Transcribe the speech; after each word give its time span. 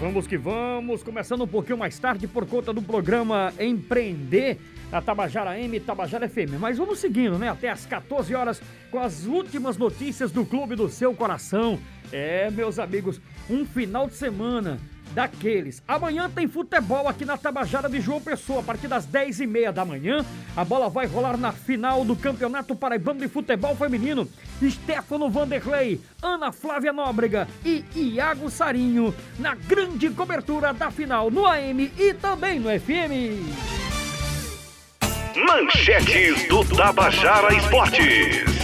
vamos 0.00 0.26
que 0.26 0.38
vamos, 0.38 1.02
começando 1.02 1.42
um 1.42 1.46
pouquinho 1.46 1.76
mais 1.76 1.98
tarde 1.98 2.26
por 2.26 2.46
conta 2.46 2.72
do 2.72 2.80
programa 2.80 3.52
Empreender 3.60 4.58
a 4.90 5.02
Tabajara 5.02 5.60
M 5.60 5.76
e 5.76 5.78
Tabajara 5.78 6.26
FM. 6.26 6.58
Mas 6.58 6.78
vamos 6.78 6.98
seguindo, 6.98 7.38
né? 7.38 7.50
Até 7.50 7.68
às 7.68 7.84
14 7.84 8.34
horas 8.34 8.62
com 8.90 8.98
as 8.98 9.26
últimas 9.26 9.76
notícias 9.76 10.32
do 10.32 10.46
Clube 10.46 10.74
do 10.74 10.88
Seu 10.88 11.14
Coração. 11.14 11.78
É, 12.10 12.50
meus 12.50 12.78
amigos, 12.78 13.20
um 13.48 13.66
final 13.66 14.08
de 14.08 14.14
semana 14.14 14.80
daqueles. 15.10 15.82
Amanhã 15.86 16.30
tem 16.30 16.48
futebol 16.48 17.08
aqui 17.08 17.24
na 17.24 17.36
Tabajara 17.36 17.88
de 17.88 18.00
João 18.00 18.20
Pessoa, 18.20 18.60
a 18.60 18.62
partir 18.62 18.88
das 18.88 19.06
10h30 19.06 19.72
da 19.72 19.84
manhã. 19.84 20.24
A 20.56 20.64
bola 20.64 20.88
vai 20.88 21.06
rolar 21.06 21.36
na 21.36 21.52
final 21.52 22.04
do 22.04 22.16
Campeonato 22.16 22.74
Paraibano 22.74 23.20
de 23.20 23.28
Futebol 23.28 23.74
Feminino. 23.76 24.28
Stefano 24.62 25.30
Vanderlei, 25.30 26.00
Ana 26.22 26.52
Flávia 26.52 26.92
Nóbrega 26.92 27.48
e 27.64 27.84
Iago 27.94 28.50
Sarinho 28.50 29.14
na 29.38 29.54
grande 29.54 30.10
cobertura 30.10 30.72
da 30.72 30.90
final 30.90 31.30
no 31.30 31.46
AM 31.46 31.90
e 31.98 32.14
também 32.14 32.58
no 32.58 32.68
FM. 32.68 33.80
Manchetes 35.36 36.48
do 36.48 36.64
Tabajara 36.64 37.54
Esportes. 37.54 38.59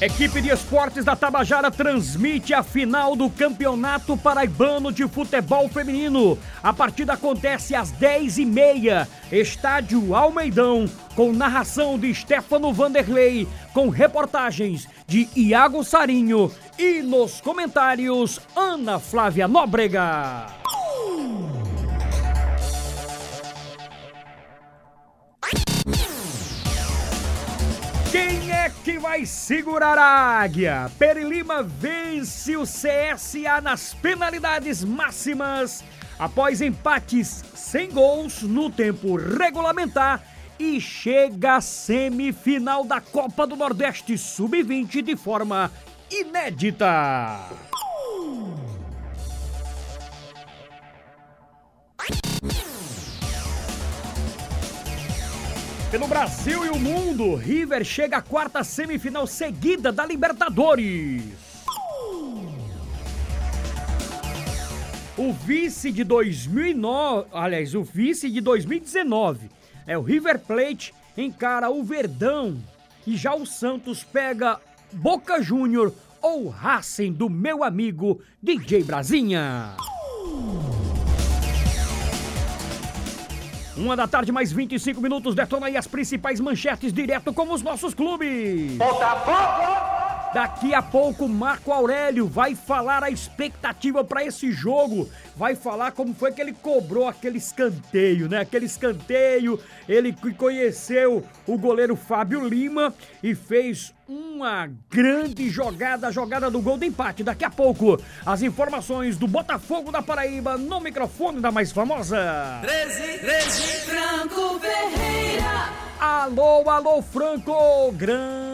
Equipe 0.00 0.40
de 0.40 0.48
esportes 0.48 1.04
da 1.04 1.14
Tabajara 1.14 1.70
transmite 1.70 2.54
a 2.54 2.62
final 2.62 3.14
do 3.14 3.28
Campeonato 3.28 4.16
Paraibano 4.16 4.90
de 4.90 5.06
Futebol 5.06 5.68
Feminino. 5.68 6.38
A 6.62 6.72
partida 6.72 7.12
acontece 7.12 7.74
às 7.74 7.92
10h30. 7.92 9.06
Estádio 9.30 10.14
Almeidão, 10.14 10.86
com 11.14 11.34
narração 11.34 11.98
de 11.98 12.14
Stefano 12.14 12.72
Vanderlei, 12.72 13.46
com 13.74 13.90
reportagens 13.90 14.88
de 15.06 15.28
Iago 15.36 15.84
Sarinho 15.84 16.50
e 16.78 17.02
nos 17.02 17.42
comentários 17.42 18.40
Ana 18.56 18.98
Flávia 18.98 19.46
Nóbrega. 19.46 20.59
Quem 28.10 28.50
é 28.50 28.68
que 28.82 28.98
vai 28.98 29.24
segurar 29.24 29.96
a 29.96 30.40
águia? 30.40 30.90
Perilima 30.98 31.62
vence 31.62 32.56
o 32.56 32.64
CSA 32.64 33.60
nas 33.62 33.94
penalidades 33.94 34.82
máximas 34.82 35.84
após 36.18 36.60
empates 36.60 37.44
sem 37.54 37.88
gols 37.88 38.42
no 38.42 38.68
tempo 38.68 39.14
regulamentar 39.14 40.24
e 40.58 40.80
chega 40.80 41.54
à 41.56 41.60
semifinal 41.60 42.84
da 42.84 43.00
Copa 43.00 43.46
do 43.46 43.54
Nordeste 43.54 44.18
Sub-20 44.18 45.02
de 45.02 45.14
forma 45.14 45.70
inédita. 46.10 47.69
Pelo 55.90 56.06
Brasil 56.06 56.64
e 56.64 56.68
o 56.68 56.78
mundo, 56.78 57.34
River 57.34 57.82
chega 57.82 58.18
à 58.18 58.22
quarta 58.22 58.62
semifinal 58.62 59.26
seguida 59.26 59.90
da 59.90 60.06
Libertadores. 60.06 61.24
O 65.18 65.32
vice 65.32 65.90
de 65.90 66.04
2009, 66.04 67.26
aliás, 67.32 67.74
o 67.74 67.82
vice 67.82 68.30
de 68.30 68.40
2019 68.40 69.50
é 69.84 69.98
o 69.98 70.02
River 70.02 70.38
Plate 70.38 70.94
encara 71.16 71.68
o 71.68 71.82
Verdão 71.82 72.56
e 73.04 73.16
já 73.16 73.34
o 73.34 73.44
Santos 73.44 74.04
pega 74.04 74.60
Boca 74.92 75.42
Júnior 75.42 75.92
ou 76.22 76.48
Racing 76.48 77.12
do 77.12 77.28
meu 77.28 77.64
amigo 77.64 78.20
DJ 78.40 78.84
Brasinha. 78.84 79.74
Uma 83.80 83.96
da 83.96 84.06
tarde, 84.06 84.30
mais 84.30 84.52
25 84.52 85.00
minutos. 85.00 85.34
Detona 85.34 85.66
aí 85.66 85.76
as 85.76 85.86
principais 85.86 86.38
manchetes 86.38 86.92
direto 86.92 87.32
com 87.32 87.50
os 87.50 87.62
nossos 87.62 87.94
clubes. 87.94 88.76
Botafogo! 88.76 89.79
Daqui 90.32 90.72
a 90.72 90.80
pouco, 90.80 91.28
Marco 91.28 91.72
Aurélio 91.72 92.28
vai 92.28 92.54
falar 92.54 93.02
a 93.02 93.10
expectativa 93.10 94.04
para 94.04 94.24
esse 94.24 94.52
jogo. 94.52 95.10
Vai 95.36 95.56
falar 95.56 95.90
como 95.90 96.14
foi 96.14 96.30
que 96.30 96.40
ele 96.40 96.52
cobrou 96.52 97.08
aquele 97.08 97.38
escanteio, 97.38 98.28
né? 98.28 98.38
Aquele 98.38 98.66
escanteio. 98.66 99.58
Ele 99.88 100.14
conheceu 100.38 101.24
o 101.48 101.58
goleiro 101.58 101.96
Fábio 101.96 102.46
Lima 102.46 102.94
e 103.20 103.34
fez 103.34 103.92
uma 104.08 104.70
grande 104.88 105.50
jogada, 105.50 106.06
a 106.06 106.12
jogada 106.12 106.48
do 106.48 106.60
gol 106.60 106.76
do 106.76 106.84
empate. 106.84 107.24
Daqui 107.24 107.44
a 107.44 107.50
pouco, 107.50 108.00
as 108.24 108.40
informações 108.40 109.16
do 109.16 109.26
Botafogo 109.26 109.90
da 109.90 110.00
Paraíba 110.00 110.56
no 110.56 110.78
microfone 110.78 111.40
da 111.40 111.50
mais 111.50 111.72
famosa. 111.72 112.60
13, 112.62 113.18
13, 113.18 113.62
Franco 113.80 114.60
Ferreira. 114.60 115.90
Alô, 115.98 116.70
alô, 116.70 117.02
Franco! 117.02 117.92
Grande 117.92 118.49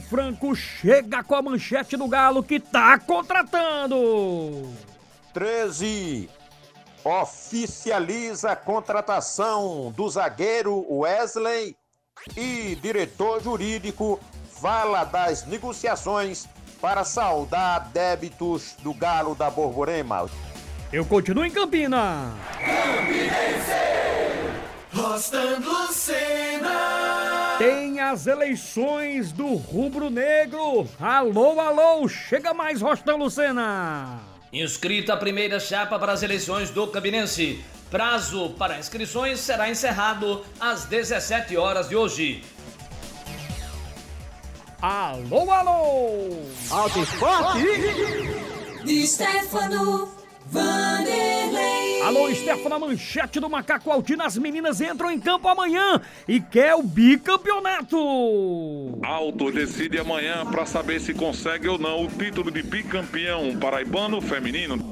Franco 0.00 0.54
chega 0.54 1.22
com 1.22 1.34
a 1.34 1.42
manchete 1.42 1.96
do 1.96 2.08
Galo 2.08 2.42
que 2.42 2.58
tá 2.58 2.98
contratando! 2.98 3.96
13 5.32 6.28
oficializa 7.04 8.52
a 8.52 8.56
contratação 8.56 9.92
do 9.96 10.08
zagueiro 10.08 10.84
Wesley 10.90 11.76
e 12.36 12.76
diretor 12.82 13.42
jurídico 13.42 14.20
fala 14.60 15.04
das 15.04 15.46
negociações 15.46 16.48
para 16.80 17.04
saldar 17.04 17.88
débitos 17.90 18.74
do 18.80 18.92
Galo 18.92 19.34
da 19.34 19.50
Borborema. 19.50 20.28
Eu 20.92 21.04
continuo 21.04 21.44
em 21.44 21.50
Campina! 21.50 22.32
Rostando 24.92 25.70
Lucena. 25.70 27.56
Tem 27.58 27.87
as 28.08 28.26
eleições 28.26 29.32
do 29.32 29.54
Rubro 29.54 30.08
Negro. 30.08 30.88
Alô, 30.98 31.60
alô, 31.60 32.08
chega 32.08 32.54
mais, 32.54 32.80
Rostão 32.80 33.18
Lucena. 33.18 34.20
Inscrita 34.50 35.12
a 35.12 35.16
primeira 35.16 35.60
chapa 35.60 35.98
para 35.98 36.12
as 36.12 36.22
eleições 36.22 36.70
do 36.70 36.86
Campinense. 36.86 37.62
Prazo 37.90 38.50
para 38.58 38.78
inscrições 38.78 39.40
será 39.40 39.68
encerrado 39.68 40.42
às 40.58 40.86
17 40.86 41.56
horas 41.58 41.90
de 41.90 41.96
hoje. 41.96 42.42
Alô, 44.80 45.50
alô. 45.50 46.38
Alto 46.70 47.02
Esporte! 47.02 47.62
De 48.84 49.06
Stefano 49.06 50.08
Vanderlei. 50.46 51.37
Alô, 52.08 52.34
Stefana 52.34 52.78
Manchete 52.78 53.38
do 53.38 53.50
Macaco 53.50 53.90
Altino. 53.90 54.22
As 54.22 54.38
meninas 54.38 54.80
entram 54.80 55.10
em 55.10 55.20
campo 55.20 55.46
amanhã 55.46 56.00
e 56.26 56.40
quer 56.40 56.74
o 56.74 56.82
bicampeonato. 56.82 57.98
Alto 59.04 59.52
decide 59.52 59.98
amanhã 59.98 60.46
para 60.46 60.64
saber 60.64 61.02
se 61.02 61.12
consegue 61.12 61.68
ou 61.68 61.78
não 61.78 62.06
o 62.06 62.08
título 62.08 62.50
de 62.50 62.62
bicampeão 62.62 63.54
paraibano 63.58 64.22
feminino. 64.22 64.90